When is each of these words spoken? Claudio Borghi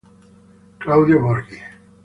Claudio 0.79 1.21
Borghi 1.21 1.61